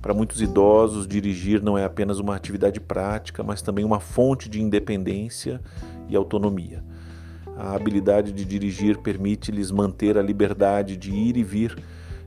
Para 0.00 0.14
muitos 0.14 0.40
idosos, 0.40 1.06
dirigir 1.06 1.62
não 1.62 1.76
é 1.76 1.84
apenas 1.84 2.18
uma 2.18 2.34
atividade 2.34 2.80
prática, 2.80 3.42
mas 3.42 3.60
também 3.60 3.84
uma 3.84 4.00
fonte 4.00 4.48
de 4.48 4.60
independência 4.60 5.60
e 6.08 6.16
autonomia. 6.16 6.82
A 7.56 7.74
habilidade 7.74 8.32
de 8.32 8.44
dirigir 8.44 8.96
permite-lhes 8.98 9.70
manter 9.70 10.16
a 10.16 10.22
liberdade 10.22 10.96
de 10.96 11.12
ir 11.12 11.36
e 11.36 11.42
vir, 11.42 11.76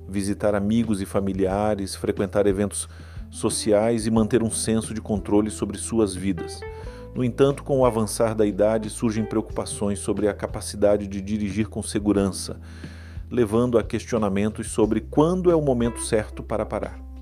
visitar 0.08 0.54
amigos 0.54 1.02
e 1.02 1.06
familiares, 1.06 1.96
frequentar 1.96 2.46
eventos 2.46 2.88
sociais 3.32 4.06
e 4.06 4.12
manter 4.12 4.44
um 4.44 4.52
senso 4.52 4.94
de 4.94 5.02
controle 5.02 5.50
sobre 5.50 5.80
suas 5.80 6.14
vidas. 6.14 6.62
No 7.16 7.24
entanto, 7.24 7.64
com 7.64 7.80
o 7.80 7.86
avançar 7.86 8.36
da 8.36 8.46
idade, 8.46 8.92
surgem 8.92 9.26
preocupações 9.26 9.98
sobre 9.98 10.28
a 10.28 10.34
capacidade 10.34 11.08
de 11.08 11.20
dirigir 11.20 11.68
com 11.68 11.82
segurança, 11.82 12.60
levando 13.32 13.80
a 13.80 13.84
questionamentos 13.84 14.70
sobre 14.70 15.02
quando 15.02 15.50
é 15.50 15.56
o 15.56 15.62
momento 15.62 16.00
certo 16.02 16.44
para 16.44 16.64
parar. 16.64 17.13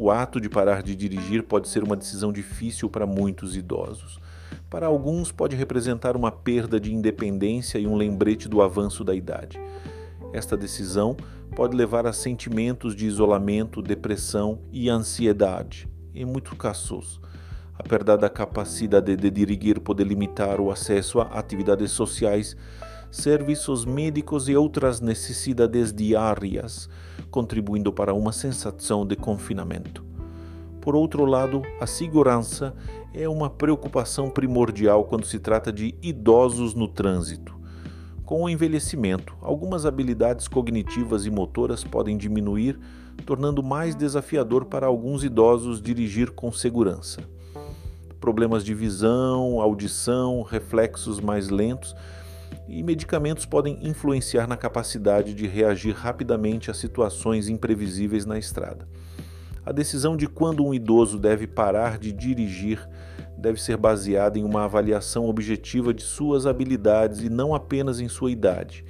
O 0.00 0.12
ato 0.12 0.40
de 0.40 0.48
parar 0.48 0.80
de 0.80 0.94
dirigir 0.94 1.42
pode 1.42 1.68
ser 1.68 1.82
uma 1.82 1.96
decisão 1.96 2.32
difícil 2.32 2.88
para 2.88 3.04
muitos 3.04 3.56
idosos. 3.56 4.20
Para 4.70 4.86
alguns, 4.86 5.32
pode 5.32 5.56
representar 5.56 6.16
uma 6.16 6.30
perda 6.30 6.78
de 6.78 6.94
independência 6.94 7.80
e 7.80 7.86
um 7.88 7.96
lembrete 7.96 8.48
do 8.48 8.62
avanço 8.62 9.02
da 9.02 9.12
idade. 9.12 9.60
Esta 10.32 10.56
decisão 10.56 11.16
pode 11.56 11.76
levar 11.76 12.06
a 12.06 12.12
sentimentos 12.12 12.94
de 12.94 13.06
isolamento, 13.06 13.82
depressão 13.82 14.60
e 14.70 14.88
ansiedade. 14.88 15.88
Em 16.14 16.24
muitos 16.24 16.56
casos, 16.56 17.20
a 17.76 17.82
perda 17.82 18.16
da 18.16 18.30
capacidade 18.30 19.16
de 19.16 19.30
dirigir 19.30 19.80
pode 19.80 20.04
limitar 20.04 20.60
o 20.60 20.70
acesso 20.70 21.18
a 21.20 21.24
atividades 21.24 21.90
sociais, 21.90 22.56
serviços 23.10 23.84
médicos 23.84 24.48
e 24.48 24.56
outras 24.56 25.00
necessidades 25.00 25.92
diárias, 25.92 26.88
contribuindo 27.30 27.92
para 27.92 28.12
uma 28.12 28.32
sensação 28.32 29.06
de 29.06 29.16
confinamento. 29.16 30.04
Por 30.80 30.94
outro 30.94 31.24
lado, 31.24 31.62
a 31.80 31.86
segurança 31.86 32.74
é 33.12 33.28
uma 33.28 33.50
preocupação 33.50 34.30
primordial 34.30 35.04
quando 35.04 35.26
se 35.26 35.38
trata 35.38 35.72
de 35.72 35.94
idosos 36.02 36.74
no 36.74 36.88
trânsito. 36.88 37.56
Com 38.24 38.42
o 38.42 38.48
envelhecimento, 38.48 39.34
algumas 39.40 39.86
habilidades 39.86 40.46
cognitivas 40.46 41.24
e 41.24 41.30
motoras 41.30 41.82
podem 41.82 42.16
diminuir, 42.16 42.78
tornando 43.24 43.62
mais 43.62 43.94
desafiador 43.94 44.66
para 44.66 44.86
alguns 44.86 45.24
idosos 45.24 45.80
dirigir 45.80 46.30
com 46.30 46.52
segurança. 46.52 47.22
Problemas 48.20 48.64
de 48.64 48.74
visão, 48.74 49.60
audição, 49.60 50.42
reflexos 50.42 51.20
mais 51.20 51.48
lentos 51.48 51.94
e 52.68 52.82
medicamentos 52.82 53.46
podem 53.46 53.78
influenciar 53.80 54.46
na 54.46 54.56
capacidade 54.56 55.32
de 55.32 55.46
reagir 55.46 55.94
rapidamente 55.94 56.70
a 56.70 56.74
situações 56.74 57.48
imprevisíveis 57.48 58.26
na 58.26 58.38
estrada. 58.38 58.86
A 59.64 59.72
decisão 59.72 60.16
de 60.16 60.26
quando 60.26 60.64
um 60.64 60.74
idoso 60.74 61.18
deve 61.18 61.46
parar 61.46 61.98
de 61.98 62.12
dirigir 62.12 62.86
deve 63.38 63.62
ser 63.62 63.76
baseada 63.76 64.38
em 64.38 64.44
uma 64.44 64.64
avaliação 64.64 65.28
objetiva 65.28 65.94
de 65.94 66.02
suas 66.02 66.46
habilidades 66.46 67.20
e 67.20 67.30
não 67.30 67.54
apenas 67.54 68.00
em 68.00 68.08
sua 68.08 68.30
idade. 68.30 68.84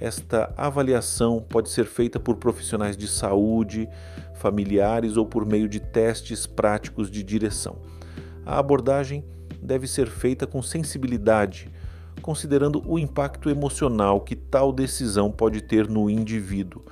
Esta 0.00 0.52
avaliação 0.56 1.44
pode 1.46 1.70
ser 1.70 1.84
feita 1.84 2.18
por 2.18 2.36
profissionais 2.36 2.96
de 2.96 3.06
saúde, 3.06 3.88
familiares 4.34 5.16
ou 5.16 5.24
por 5.24 5.46
meio 5.46 5.68
de 5.68 5.78
testes 5.78 6.46
práticos 6.46 7.10
de 7.10 7.22
direção. 7.22 7.76
A 8.44 8.58
abordagem 8.58 9.24
deve 9.62 9.86
ser 9.86 10.08
feita 10.08 10.46
com 10.46 10.62
sensibilidade, 10.62 11.70
considerando 12.20 12.82
o 12.86 12.98
impacto 12.98 13.50
emocional 13.50 14.20
que 14.20 14.36
tal 14.36 14.72
decisão 14.72 15.30
pode 15.30 15.62
ter 15.62 15.88
no 15.88 16.08
indivíduo 16.10 16.84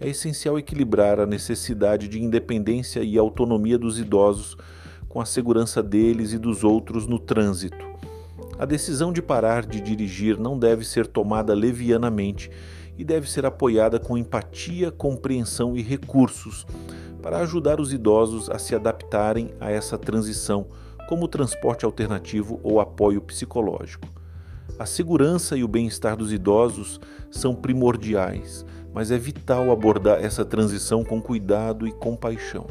é 0.00 0.08
essencial 0.08 0.58
equilibrar 0.58 1.20
a 1.20 1.26
necessidade 1.26 2.08
de 2.08 2.20
independência 2.20 3.04
e 3.04 3.16
autonomia 3.16 3.78
dos 3.78 4.00
idosos 4.00 4.56
com 5.08 5.20
a 5.20 5.24
segurança 5.24 5.80
deles 5.80 6.32
e 6.32 6.38
dos 6.38 6.64
outros 6.64 7.06
no 7.06 7.20
trânsito. 7.20 7.86
A 8.58 8.64
decisão 8.64 9.12
de 9.12 9.22
parar 9.22 9.64
de 9.64 9.80
dirigir 9.80 10.38
não 10.38 10.58
deve 10.58 10.84
ser 10.84 11.06
tomada 11.06 11.54
levianamente 11.54 12.50
e 12.98 13.04
deve 13.04 13.30
ser 13.30 13.46
apoiada 13.46 14.00
com 14.00 14.18
empatia, 14.18 14.90
compreensão 14.90 15.76
e 15.76 15.82
recursos 15.82 16.66
para 17.22 17.38
ajudar 17.38 17.80
os 17.80 17.92
idosos 17.92 18.50
a 18.50 18.58
se 18.58 18.74
adaptarem 18.74 19.54
a 19.60 19.70
essa 19.70 19.96
transição, 19.96 20.66
como 21.08 21.28
transporte 21.28 21.84
alternativo 21.84 22.58
ou 22.64 22.80
apoio 22.80 23.20
psicológico. 23.20 24.21
A 24.82 24.84
segurança 24.84 25.56
e 25.56 25.62
o 25.62 25.68
bem-estar 25.68 26.16
dos 26.16 26.32
idosos 26.32 27.00
são 27.30 27.54
primordiais 27.54 28.66
mas 28.92 29.12
é 29.12 29.16
vital 29.16 29.70
abordar 29.70 30.22
essa 30.22 30.44
transição 30.44 31.04
com 31.04 31.20
cuidado 31.20 31.86
e 31.86 31.92
compaixão. 31.92 32.66